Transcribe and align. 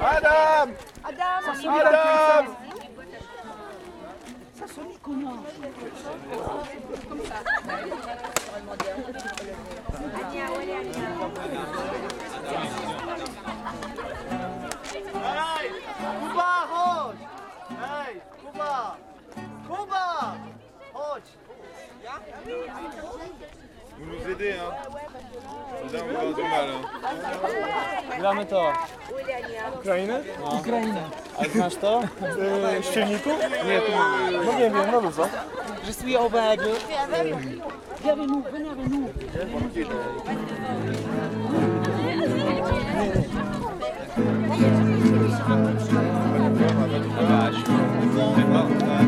Adam 0.00 0.74
Adam 1.02 2.46
Hey, 15.24 15.70
Kuba, 16.20 16.50
chodź! 16.70 17.16
Hej, 17.80 18.20
Kuba! 18.42 18.96
Kuba! 19.68 20.36
Chodź! 20.92 21.28
Vous 23.98 24.06
nous 24.06 24.30
aidez, 24.30 24.52
hein 24.52 25.03
Gramy 28.18 28.46
to. 28.46 28.72
Ukrainę? 29.80 30.20
Ukrainę. 30.60 31.02
A 31.38 31.44
znasz 31.44 31.76
to? 31.76 32.02
Y, 32.80 32.82
z 32.82 32.94
silniku? 32.94 33.30
Nie, 33.66 33.80
tu. 33.80 33.92
No 34.46 34.52
nie 34.52 34.70
wiem, 34.70 34.90
no 34.92 35.00
luzo. 35.00 35.28
Je 35.86 35.92
suis 35.92 36.16
au 36.16 36.30
bag. 36.30 36.60
Viens 38.02 38.12
avec 38.12 38.28
nous, 38.28 38.42
venez 38.52 38.68
avec 38.70 38.88
nous. 38.90 39.08
Ten 48.34 48.48
ma- 48.52 49.03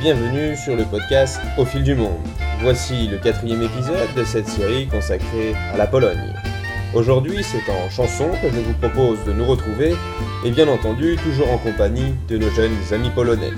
bienvenue 0.00 0.56
sur 0.56 0.76
le 0.76 0.84
podcast 0.84 1.40
Au 1.56 1.64
fil 1.64 1.82
du 1.82 1.96
monde. 1.96 2.22
Voici 2.60 3.08
le 3.08 3.18
quatrième 3.18 3.62
épisode 3.62 4.14
de 4.16 4.22
cette 4.22 4.46
série 4.46 4.86
consacrée 4.86 5.54
à 5.74 5.76
la 5.76 5.88
Pologne. 5.88 6.34
Aujourd'hui, 6.94 7.42
c'est 7.42 7.68
en 7.72 7.90
chanson 7.90 8.28
que 8.40 8.48
je 8.48 8.60
vous 8.60 8.74
propose 8.74 9.24
de 9.24 9.32
nous 9.32 9.44
retrouver, 9.44 9.96
et 10.44 10.50
bien 10.52 10.68
entendu, 10.68 11.16
toujours 11.16 11.50
en 11.50 11.58
compagnie 11.58 12.14
de 12.28 12.38
nos 12.38 12.48
jeunes 12.50 12.76
amis 12.92 13.10
polonais. 13.10 13.50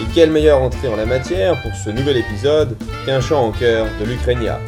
Et 0.00 0.04
quelle 0.14 0.32
meilleure 0.32 0.62
entrée 0.62 0.88
en 0.88 0.96
la 0.96 1.06
matière 1.06 1.60
pour 1.62 1.74
ce 1.76 1.90
nouvel 1.90 2.16
épisode 2.16 2.76
qu'un 3.04 3.20
chant 3.20 3.46
en 3.46 3.52
chœur 3.52 3.86
de 4.00 4.04
l'Ukraina. 4.04 4.58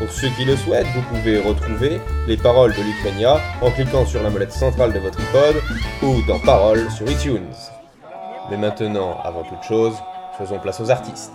Pour 0.00 0.10
ceux 0.10 0.28
qui 0.30 0.44
le 0.44 0.56
souhaitent, 0.56 0.88
vous 0.94 1.02
pouvez 1.02 1.38
retrouver 1.38 2.00
les 2.26 2.36
paroles 2.36 2.74
de 2.74 2.82
l'Ukraina 2.82 3.40
en 3.62 3.70
cliquant 3.70 4.04
sur 4.04 4.24
la 4.24 4.30
molette 4.30 4.52
centrale 4.52 4.92
de 4.92 4.98
votre 4.98 5.20
iPod 5.20 5.62
ou 6.02 6.26
dans 6.26 6.40
Paroles 6.40 6.90
sur 6.90 7.08
iTunes. 7.08 7.54
Mais 8.50 8.56
maintenant, 8.56 9.18
avant 9.24 9.42
toute 9.42 9.62
chose, 9.62 9.94
Faisons 10.38 10.58
place 10.58 10.80
aux 10.80 10.90
artistes. 10.90 11.32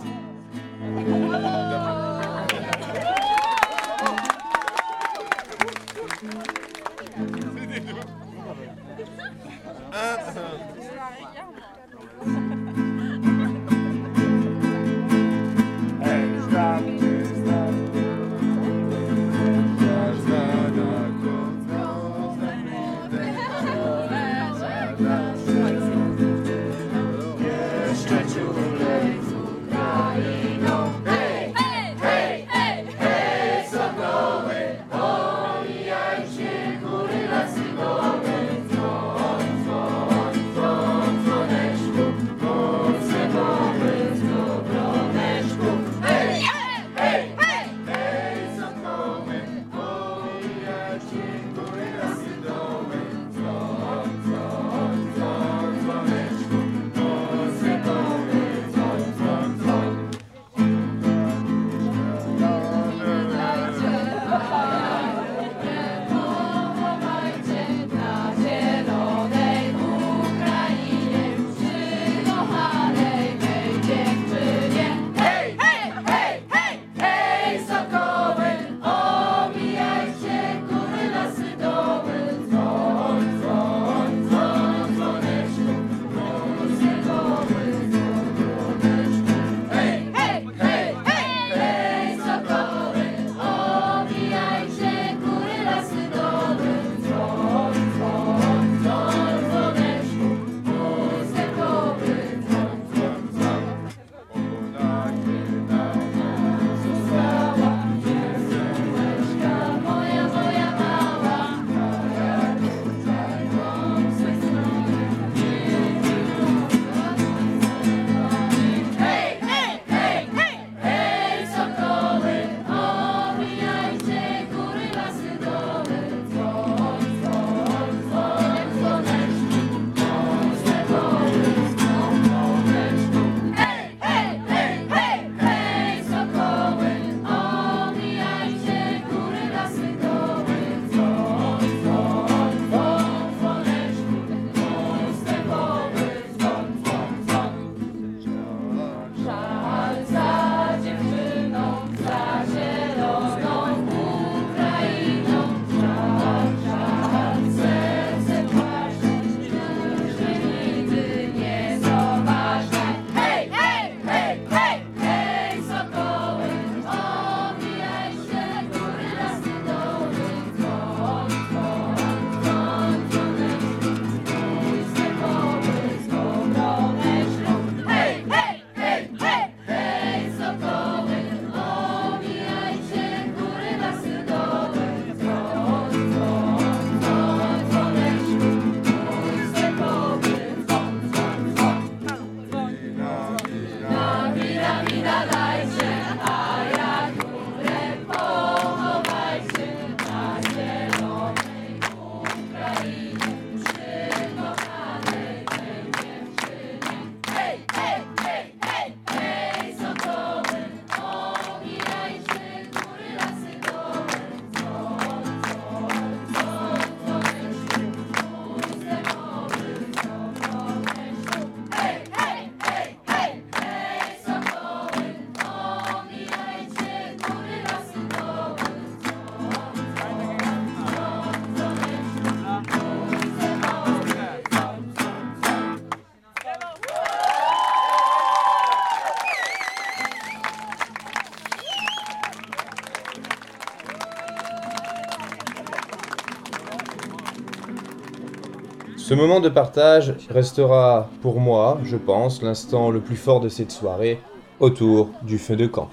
Ce 249.12 249.14
moment 249.14 249.40
de 249.40 249.50
partage 249.50 250.14
restera 250.30 251.10
pour 251.20 251.38
moi, 251.38 251.78
je 251.84 251.98
pense, 251.98 252.40
l'instant 252.40 252.88
le 252.88 253.00
plus 253.00 253.16
fort 253.16 253.40
de 253.40 253.50
cette 253.50 253.70
soirée, 253.70 254.18
autour 254.58 255.10
du 255.20 255.36
feu 255.36 255.54
de 255.54 255.66
camp. 255.66 255.90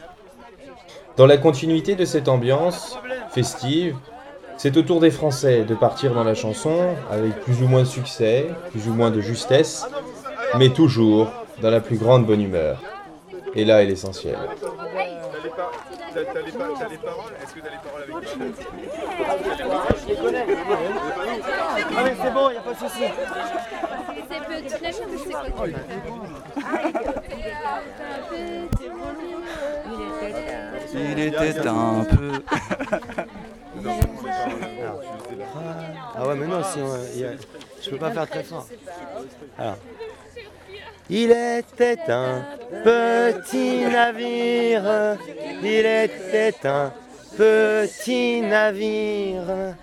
Dans 1.17 1.25
la 1.25 1.35
continuité 1.35 1.95
de 1.95 2.05
cette 2.05 2.29
ambiance 2.29 2.97
festive, 3.31 3.97
c'est 4.55 4.77
au 4.77 4.83
tour 4.83 5.01
des 5.01 5.11
Français 5.11 5.65
de 5.65 5.75
partir 5.75 6.13
dans 6.13 6.23
la 6.23 6.33
chanson 6.33 6.95
avec 7.11 7.37
plus 7.41 7.61
ou 7.61 7.67
moins 7.67 7.81
de 7.81 7.87
succès, 7.87 8.47
plus 8.71 8.87
ou 8.87 8.93
moins 8.93 9.11
de 9.11 9.19
justesse, 9.19 9.85
mais 10.57 10.69
toujours 10.69 11.27
dans 11.61 11.71
la 11.71 11.81
plus 11.81 11.97
grande 11.97 12.25
bonne 12.25 12.41
humeur. 12.41 12.81
Et 13.53 13.65
là 13.65 13.83
est 13.83 13.87
l'essentiel. 13.87 14.37
T'as 16.33 16.41
les, 16.41 16.51
t'as 16.51 16.67
les, 16.87 16.89
les 16.89 16.97
paroles? 16.97 17.33
Est-ce 17.41 17.53
que 17.53 17.59
t'as 17.59 17.69
les 17.69 17.77
paroles 17.77 18.03
avec 18.03 18.13
toi? 18.13 18.21
Ah 21.97 22.03
mais 22.03 22.15
c'est 22.21 22.31
bon, 22.33 22.49
y 22.51 22.57
a 22.57 22.61
pas 22.61 22.73
de 22.73 22.77
souci. 22.77 23.03
C'est 24.29 24.41
petit, 24.45 24.69
chose, 24.93 25.23
c'est 25.25 25.51
quoi? 25.51 25.67
Il 30.93 31.19
était 31.19 31.67
un 31.67 32.03
peu. 32.03 32.31
Ah 36.15 36.27
ouais, 36.27 36.35
mais 36.35 36.47
non, 36.47 36.63
si 36.63 36.79
on, 36.79 36.95
il 37.13 37.19
y 37.21 37.25
a- 37.25 37.31
je 37.81 37.89
peux 37.89 37.97
pas 37.97 38.11
faire 38.11 38.27
très 38.27 38.43
fort. 38.43 38.67
Alors. 39.57 39.77
Il 41.11 41.31
était 41.31 41.97
un 42.07 42.45
petit 42.83 43.81
navire, 43.81 45.17
il 45.63 45.85
était 45.85 46.55
un 46.65 46.93
petit 47.35 48.41
navire 48.41 49.75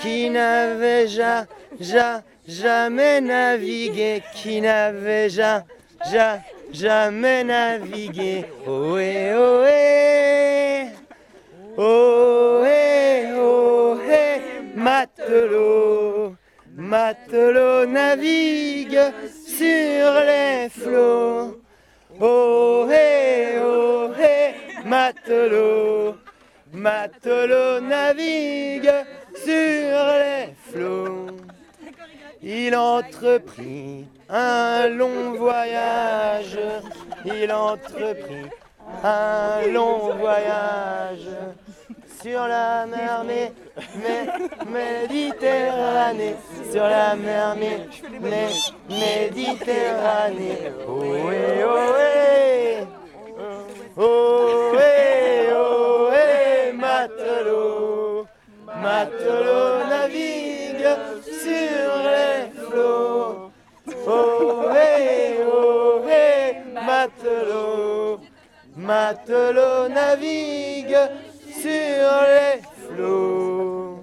qui 0.00 0.30
n'avait 0.30 1.06
ja, 1.06 1.44
ja, 1.78 2.22
jamais 2.48 3.20
navigué, 3.20 4.22
qui 4.34 4.62
n'avait 4.62 5.28
ja, 5.28 5.64
ja, 6.10 6.40
jamais 6.72 7.44
navigué. 7.44 8.46
Ohé, 8.66 9.34
ohé, 9.34 10.86
ohé, 11.76 13.32
ohé, 13.34 14.40
matelot, 14.74 16.36
matelot 16.74 17.84
navigue 17.84 19.12
sur 19.60 20.12
les 20.30 20.68
flots. 20.70 21.60
Ohé, 22.20 23.58
ohé, 23.58 24.54
matelot, 24.84 26.16
matelot 26.72 27.80
navigue 27.80 28.94
sur 29.46 29.98
les 30.22 30.54
flots. 30.68 31.26
Il 32.42 32.74
entreprit 32.74 34.06
un 34.30 34.88
long 34.88 35.32
voyage, 35.34 36.58
il 37.26 37.52
entreprit 37.52 38.48
un 39.04 39.66
long 39.72 40.14
voyage 40.16 41.28
sur 42.22 42.46
la 42.46 42.86
mer 42.86 43.24
Mé- 43.24 43.52
Mé- 44.02 44.30
Méditerranée, 44.70 46.36
sur 46.70 46.82
la 46.82 47.14
mer 47.16 47.56
Mé- 47.56 47.86
Mé- 48.20 48.72
Méditerranée. 48.88 50.72
Ohé, 50.88 51.64
ohé, 51.64 52.86
ohé, 53.96 55.52
ohé, 55.52 56.72
matelot, 56.72 58.26
matelot 58.82 59.86
navigue 59.88 60.88
sur 61.24 61.90
les 62.14 62.50
flots. 62.66 63.50
Ohé, 64.06 65.38
ohé, 65.44 66.56
matelot, 66.86 68.20
matelot 68.76 69.88
navigue 69.88 70.96
sur 71.60 71.68
les 71.68 72.62
flots. 72.88 74.02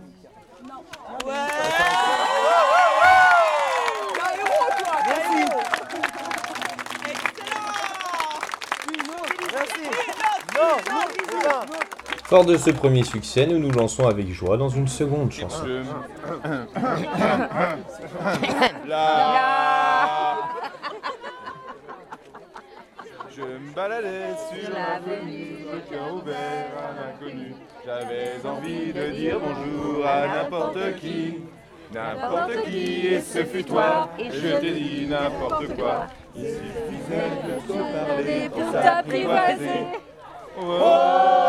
Merci. 9.53 9.83
Non, 10.55 10.75
non, 10.89 11.05
non. 11.43 11.61
Fort 12.25 12.45
de 12.45 12.57
ce 12.57 12.69
premier 12.71 13.03
succès, 13.03 13.47
nous 13.47 13.57
nous 13.57 13.71
lançons 13.71 14.07
avec 14.07 14.29
joie 14.31 14.57
dans 14.57 14.69
une 14.69 14.87
seconde 14.87 15.31
chanson. 15.31 15.65
Là. 18.87 20.37
Je 23.35 23.41
me 23.41 23.66
baladais 23.77 24.33
sur 24.49 24.71
l'avenue, 24.73 25.67
le 25.71 25.79
cœur 25.87 26.15
ouvert 26.15 26.71
à 26.81 26.89
l'inconnu. 26.97 27.53
J'avais 27.85 28.31
envie 28.43 28.91
de 28.91 29.11
dire 29.11 29.39
bonjour 29.39 30.03
à 30.03 30.27
n'importe 30.27 30.95
qui, 30.95 31.43
n'importe 31.93 32.63
qui, 32.65 33.05
et 33.05 33.21
ce 33.21 33.43
fut 33.43 33.63
toi. 33.63 34.09
Et 34.17 34.31
je 34.31 34.55
t'ai 34.57 34.71
dit 34.71 35.05
n'importe 35.07 35.75
quoi. 35.75 36.07
Il 36.35 36.45
suffisait 36.45 37.29
de 37.45 37.53
se 37.67 37.77
parler 37.93 38.49
pour 38.49 38.71
s'apprivoiser. 38.71 39.85
Oh, 40.59 41.46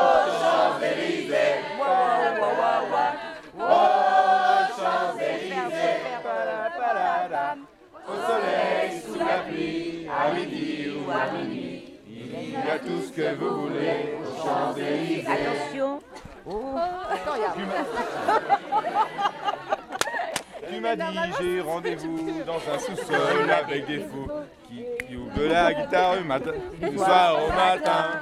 J'ai 21.39 21.61
rendez-vous 21.61 22.43
dans 22.45 22.57
un 22.75 22.79
sous-sol 22.79 23.51
avec 23.51 23.87
des 23.87 23.99
fous 24.01 24.29
qui, 24.67 24.85
qui 25.07 25.17
ouvrent 25.17 25.49
la 25.49 25.73
guitare 25.73 26.17
le 26.17 26.25
matin, 26.25 26.51
du 26.81 26.97
soir 26.97 27.39
au 27.45 27.49
matin. 27.53 28.21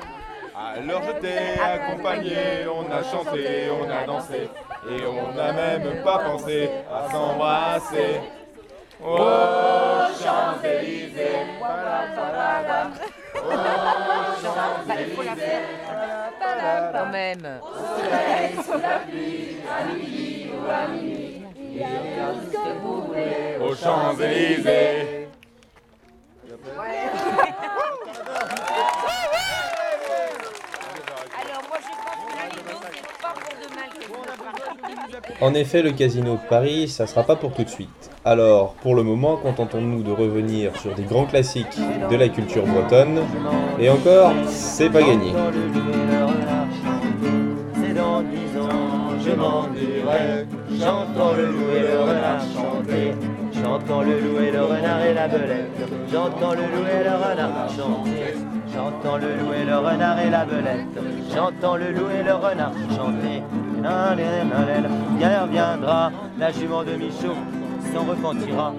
Alors 0.55 1.03
je 1.07 1.13
t'ai 1.21 1.61
accompagné, 1.61 2.67
on 2.67 2.91
a 2.93 3.03
chanté, 3.03 3.69
on 3.71 3.91
a 3.91 4.05
dansé 4.07 4.51
et 4.91 5.07
on 5.07 5.33
n'a 5.35 5.53
même 5.53 6.03
pas 6.03 6.19
pensé 6.19 6.71
à 6.93 7.11
s'embrasser. 7.11 8.21
Oh 9.03 9.19
Champs-Élysées, 10.23 11.37
Quand 11.61 12.07
même. 12.07 13.21
aux 13.43 13.53
Champs-Élysées. 13.53 13.67
Alors 13.73 14.05
moi 14.07 14.17
je 14.41 14.47
pense 14.47 14.85
que 14.85 14.89
la 14.89 15.03
Lido 15.03 15.23
c'est 15.37 15.63
pas 16.39 16.53
pour 16.93 17.07
demain 20.67 21.16
En 35.41 35.55
effet, 35.55 35.83
le 35.83 35.93
casino 35.93 36.33
de 36.35 36.49
Paris, 36.49 36.89
ça 36.89 37.07
sera 37.07 37.23
pas 37.23 37.37
pour 37.37 37.53
tout 37.53 37.65
de 37.65 37.69
suite. 37.69 38.11
Alors, 38.25 38.75
pour 38.75 38.95
le 38.95 39.03
moment, 39.03 39.37
contentons-nous 39.37 40.03
de 40.03 40.11
revenir 40.11 40.77
sur 40.81 40.95
des 40.95 41.03
grands 41.03 41.27
classiques 41.27 41.79
de 42.11 42.17
la 42.17 42.29
culture 42.29 42.67
bretonne. 42.67 43.21
Et 43.79 43.91
encore, 43.91 44.33
c'est 44.47 44.91
pas 44.91 45.03
gagné. 45.03 45.33
C'est 47.75 47.95
dans 47.95 48.23
dix 48.23 48.59
ans, 48.59 49.19
je 49.25 49.31
m'en 49.33 49.69
dirai. 49.69 50.47
J'entends 50.79 51.33
le 51.33 51.47
loup 51.47 51.71
et 51.75 51.83
le 51.83 52.01
renard 52.01 52.41
chanter. 52.55 53.15
J'entends 53.53 54.03
le 54.03 54.21
loup 54.21 54.39
et 54.39 54.51
le 54.51 54.63
renard 54.63 55.03
et 55.03 55.15
la 55.15 55.29
belette. 55.29 55.71
J'entends 56.13 56.53
le 56.53 56.63
loup 56.63 56.87
et 56.87 57.05
le 57.05 57.15
renard 57.15 57.69
chanter. 57.71 58.35
J'entends 58.75 59.17
le 59.17 59.35
loup 59.37 59.53
et 59.55 59.65
le 59.65 59.79
renard 59.79 60.19
et 60.19 60.31
la 60.31 60.45
belette. 60.45 60.99
J'entends 61.35 61.77
le 61.77 61.91
loup 61.93 62.11
et 62.11 62.23
le 62.23 62.35
renard 62.35 62.73
chanter. 62.95 63.43
Bien 65.19 65.47
viendra 65.47 66.11
la 66.39 66.51
jument 66.51 66.83
de 66.83 66.97
Michaud, 66.97 67.37
s'en 67.93 68.05
repentira. 68.05 68.75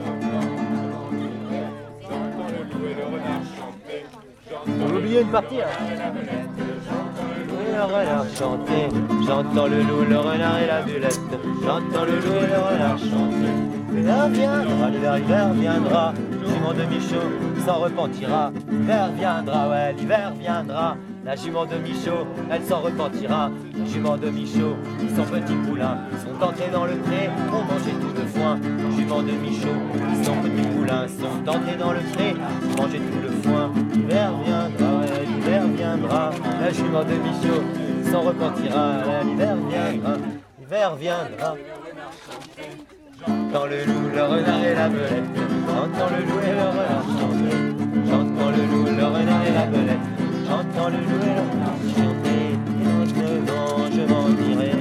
On 4.67 4.93
a 4.93 4.97
oublié 4.97 5.21
une 5.21 5.27
partie 5.27 5.61
hein. 5.61 5.67
Le 7.77 7.83
renard 7.83 8.25
chanter, 8.35 8.89
j'entends 9.23 9.67
le 9.67 9.83
loup, 9.83 10.03
le 10.09 10.17
renard 10.17 10.57
et 10.57 10.65
la 10.65 10.81
bulette. 10.81 11.19
J'entends 11.63 12.05
le 12.05 12.15
loup 12.15 12.37
et 12.41 12.47
le 12.47 12.57
renard 12.57 12.97
chanter. 12.97 13.53
L'hiver 13.93 14.29
viendra, 14.29 14.89
l'hiver, 14.89 15.17
l'hiver 15.17 15.53
viendra. 15.53 16.13
Simon 16.43 16.73
de 16.73 16.83
Michaud 16.85 17.63
s'en 17.63 17.75
repentira. 17.75 18.51
L'hiver 18.67 19.11
viendra, 19.15 19.69
ouais, 19.69 19.93
l'hiver 19.93 20.33
viendra. 20.39 20.97
La 21.23 21.35
jument 21.35 21.65
de 21.65 21.75
Michaud, 21.75 22.25
elle 22.49 22.63
s'en 22.63 22.79
repentira. 22.79 23.51
Jument 23.85 24.17
de 24.17 24.29
Michaud, 24.29 24.75
son 25.15 25.23
petit 25.23 25.55
poulain 25.67 25.97
sont 26.23 26.43
entrés 26.43 26.69
dans 26.71 26.85
le 26.85 26.95
pré, 26.95 27.29
ont 27.51 27.65
mangé 27.71 27.91
tout 27.99 28.15
le 28.15 28.25
foin. 28.25 28.57
Jument 28.97 29.21
de 29.21 29.33
Michaud, 29.33 30.23
son 30.23 30.35
petit 30.37 30.67
poulain 30.69 31.05
sont 31.07 31.47
entrés 31.47 31.75
dans 31.77 31.91
le 31.91 31.99
pré, 32.13 32.33
ont 32.33 32.81
mangé 32.81 32.97
tout 32.97 33.21
le 33.21 33.29
foin. 33.43 33.71
L'hiver 33.93 34.31
l'hiver 34.41 34.66
La 36.61 36.71
jument 36.71 37.03
de 37.03 37.15
Michaud 37.15 37.63
s'en 38.11 38.21
repentira. 38.21 38.85
L'hiver 39.23 39.55
viendra, 39.69 40.13
l'hiver 40.59 40.95
viendra. 40.95 41.55
J'entends 43.19 43.65
le 43.65 43.85
loup, 43.85 44.09
le 44.13 44.23
renard 44.23 44.63
et 44.63 44.75
la 44.75 44.89
belette. 44.89 45.23
J'entends 45.67 46.09
le 46.15 46.21
loup 46.25 46.39
et 46.39 46.53
le 46.53 46.65
renard 46.75 47.05
chanter. 47.19 47.57
J'entends 48.09 48.51
le 48.51 48.63
loup, 48.71 48.85
le 48.85 49.05
renard 49.05 49.45
et 49.45 49.53
la 49.53 49.65
belette. 49.65 50.07
J'entends 50.47 50.89
le 50.89 50.97
loup 50.97 51.23
et 51.23 51.35
le 51.35 51.43
renard 51.49 51.79
chanter. 51.95 52.43
Et 53.17 53.41
dans 53.45 53.61
le 53.63 53.71
vent, 53.71 53.81
je 53.91 54.03
m'en 54.11 54.27
irai. 54.49 54.73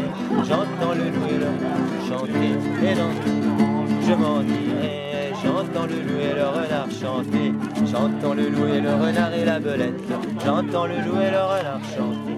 J'entends 0.49 0.94
le 0.94 1.06
loup 1.11 1.26
et 1.28 1.38
le 1.38 1.46
renard 1.46 1.87
chanter. 2.08 2.50
Et 2.82 2.94
dans 2.94 3.08
le 3.08 3.20
vent, 3.56 3.85
je 4.06 4.14
m'en 4.14 4.42
irai. 4.42 5.15
J'entends 5.43 5.87
le 5.87 6.00
loup 6.00 6.21
et 6.21 6.35
le 6.35 6.47
renard 6.47 6.90
chanter. 6.90 7.52
J'entends 7.90 8.35
le 8.35 8.49
loup 8.49 8.66
et 8.66 8.81
le 8.81 8.95
renard 8.95 9.35
et 9.35 9.45
la 9.45 9.59
belette. 9.59 9.95
J'entends 10.45 10.87
le 10.87 10.97
loup 11.00 11.21
et 11.21 11.31
le 11.31 11.38
renard 11.38 11.81
chanter. 11.95 12.37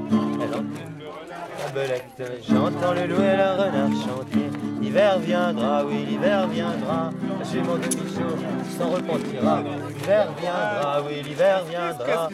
La 1.60 1.74
belette, 1.74 2.22
j'entends 2.48 2.92
le 2.92 3.06
loup 3.06 3.22
et 3.22 3.36
le 3.36 3.50
renard 3.62 3.90
chanter. 4.02 4.50
L'hiver 4.80 5.18
viendra, 5.18 5.84
oui, 5.84 6.06
l'hiver 6.08 6.46
viendra. 6.48 7.10
La 7.38 7.44
jument 7.44 7.76
de 7.76 7.86
Michaud 7.86 8.36
s'en 8.78 8.90
repentira. 8.90 9.62
L'hiver 9.88 10.28
viendra, 10.40 11.02
oui, 11.06 11.22
l'hiver 11.22 11.64
viendra. 11.64 12.28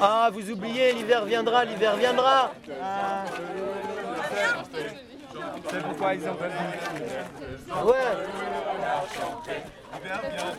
Ah, 0.00 0.30
vous 0.32 0.50
oubliez, 0.50 0.92
l'hiver 0.92 1.24
viendra, 1.24 1.64
l'hiver 1.64 1.96
viendra. 1.96 2.52
C'est 5.68 5.82
pourquoi 5.82 6.14
ils 6.14 6.22
ont 6.22 6.34
pas 6.34 6.46
Ouais. 7.84 7.94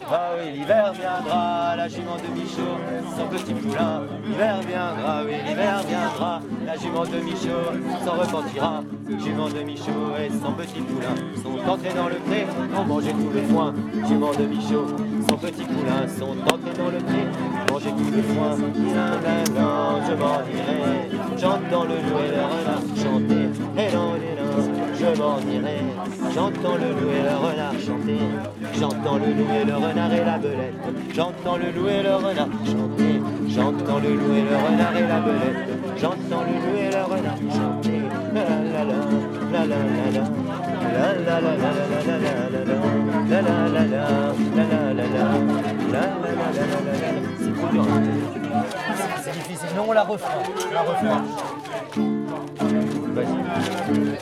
Ah 0.10 0.32
oui, 0.38 0.52
l'hiver 0.52 0.94
viendra, 0.94 1.76
la 1.76 1.88
jument 1.88 2.18
de 2.18 2.40
Michaud, 2.40 2.78
son 3.18 3.28
petit 3.28 3.54
poulain. 3.54 4.04
L'hiver 4.26 4.60
viendra, 4.68 5.24
oui, 5.26 5.34
l'hiver 5.48 5.82
viendra, 5.88 6.42
la 6.66 6.78
jument 6.78 7.04
de 7.04 7.18
Michaud 7.24 8.06
s'en 8.06 8.12
repentira. 8.12 8.84
Jument 9.20 9.50
de 9.50 9.64
Michaud 9.64 10.16
et 10.20 10.30
son 10.30 10.54
petit 10.54 10.82
poulain 10.82 11.16
sont 11.42 11.70
entrés 11.70 11.94
dans 11.94 12.08
le 12.08 12.16
pré, 12.16 12.46
ont 12.78 12.86
mangé 12.86 13.12
tout 13.12 13.32
le 13.34 13.42
foin. 13.44 13.74
Jument 14.08 14.32
de 14.34 14.46
Michaud, 14.46 14.88
son 15.30 15.38
petit 15.38 15.64
poulain 15.64 16.08
sont 16.08 16.38
entrés 16.44 16.78
dans 16.78 16.92
le 16.92 17.00
pré, 17.00 17.26
mangé 17.72 17.90
tout 17.90 18.12
le 18.14 18.22
foin. 18.22 18.58
Là, 18.94 19.10
là, 19.56 20.00
je 20.08 20.14
m'en 20.14 20.40
irai, 20.52 21.10
j'entends 21.38 21.84
le 21.86 21.96
loup 21.96 22.20
et 22.20 22.32
le 22.36 22.44
renard 22.44 22.84
chanter. 22.96 23.50
Et 23.78 23.94
non, 23.94 24.16
et 24.16 24.36
non, 24.40 24.71
je 25.02 25.18
m'en 25.20 25.40
irai, 25.40 25.80
j'entends 26.36 26.76
le 26.76 26.90
loup 26.98 27.12
et 27.12 27.24
le 27.24 27.36
renard 27.36 27.74
chanter. 27.86 28.20
J'entends 28.80 29.18
le 29.18 29.34
loup 29.34 29.52
et 29.60 29.66
le 29.66 29.76
renard 29.76 30.14
et 30.14 30.24
la 30.24 30.38
belette. 30.38 30.76
J'entends 31.16 31.58
le 31.58 31.72
loup 31.72 31.88
et 31.88 32.04
le 32.04 32.16
renard 32.16 32.50
chanter. 32.66 33.22
J'entends 33.48 34.00
le 34.00 34.14
loup 34.14 34.34
et 34.36 34.44
le 34.44 34.56
renard 34.64 34.96
et 34.96 35.08
la 35.08 35.20
belette. 35.20 35.70
J'entends 35.98 36.44
le 36.50 36.54
loup 36.64 36.78
et 36.78 36.92
le 36.92 37.04
renard 37.12 37.42
chanter. 37.58 38.02
La 38.36 38.44
la 38.74 38.84
la 38.90 38.98
la 39.54 39.62
la 39.66 39.80
la 39.98 40.08
la. 40.16 40.24
La 40.94 41.08
la 41.28 41.36
la 41.42 41.54
la 41.58 41.72
la 41.72 42.06
la 42.06 42.26
la 42.50 42.62
la. 42.70 42.78
La 43.30 43.40
la 43.42 43.56
la 43.70 43.84
la 43.86 44.04
la 44.56 44.64
la 44.70 44.82
la 44.94 45.06
la. 45.08 45.28
La 45.92 46.06
la 51.02 51.61
Спасибо. 53.14 54.22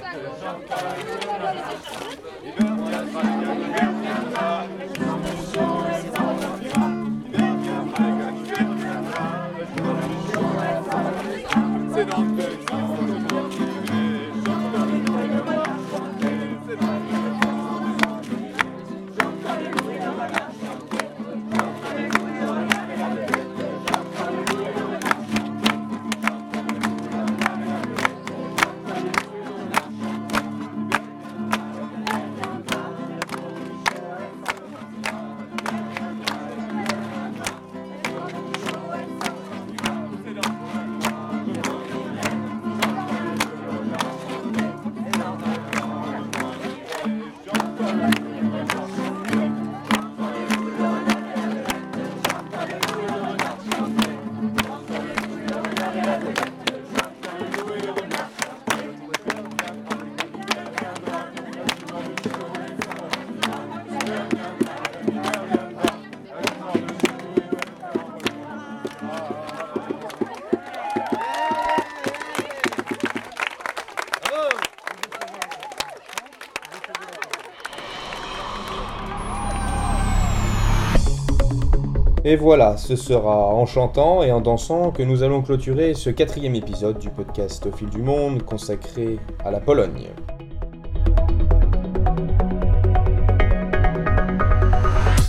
Et 82.30 82.36
voilà, 82.36 82.78
ce 82.78 82.96
sera 82.96 83.56
en 83.56 83.66
chantant 83.66 84.22
et 84.22 84.32
en 84.32 84.40
dansant 84.40 84.92
que 84.92 85.02
nous 85.02 85.24
allons 85.24 85.42
clôturer 85.42 85.96
ce 85.96 86.12
quatrième 86.12 86.54
épisode 86.54 87.00
du 87.00 87.10
podcast 87.10 87.66
Au 87.66 87.76
fil 87.76 87.90
du 87.90 88.04
monde 88.04 88.44
consacré 88.44 89.18
à 89.44 89.50
la 89.50 89.60
Pologne. 89.60 90.10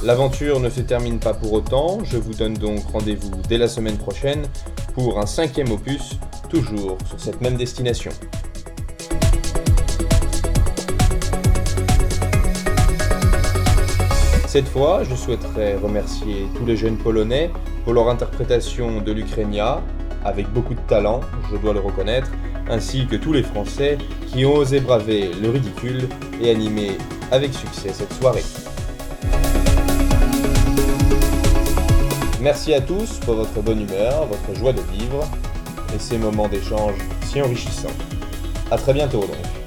L'aventure 0.04 0.61
ne 0.61 0.69
se 0.69 0.83
termine 0.83 1.19
pas 1.19 1.33
pour 1.33 1.54
autant, 1.54 2.04
je 2.04 2.19
vous 2.19 2.35
donne 2.35 2.52
donc 2.52 2.80
rendez-vous 2.92 3.33
dès 3.49 3.57
la 3.57 3.69
semaine 3.69 3.97
prochaine 3.97 4.42
pour 4.92 5.19
un 5.19 5.25
cinquième 5.25 5.73
opus, 5.73 6.21
toujours 6.50 6.99
sur 7.07 7.19
cette 7.19 7.40
même 7.40 7.57
destination. 7.57 8.11
Cette 14.50 14.66
fois, 14.66 15.04
je 15.04 15.14
souhaiterais 15.14 15.76
remercier 15.76 16.49
tous 16.57 16.66
les 16.66 16.76
jeunes 16.76 16.97
Polonais 16.97 17.52
pour 17.85 17.92
leur 17.92 18.09
interprétation 18.09 19.00
de 19.00 19.12
l'Ukraina, 19.12 19.80
avec 20.25 20.52
beaucoup 20.52 20.75
de 20.75 20.80
talent, 20.88 21.21
je 21.52 21.57
dois 21.57 21.73
le 21.73 21.78
reconnaître, 21.78 22.33
ainsi 22.69 23.07
que 23.07 23.14
tous 23.14 23.33
les 23.33 23.45
Français 23.45 23.97
qui 24.26 24.45
ont 24.45 24.54
osé 24.54 24.80
braver 24.80 25.30
le 25.40 25.50
ridicule 25.50 26.09
et 26.42 26.50
animer 26.50 26.99
avec 27.30 27.54
succès 27.54 27.90
cette 27.92 28.12
soirée. 28.14 28.42
Merci 32.40 32.75
à 32.75 32.80
tous 32.80 33.21
pour 33.21 33.37
votre 33.37 33.62
bonne 33.62 33.83
humeur, 33.83 34.26
votre 34.26 34.59
joie 34.59 34.73
de 34.73 34.83
vivre 34.99 35.30
et 35.95 35.99
ces 36.00 36.19
moments 36.19 36.49
d'échange 36.49 36.95
si 37.23 37.40
enrichissants. 37.40 37.95
A 38.73 38.76
très 38.76 38.95
bientôt 38.95 39.21
donc. 39.21 39.60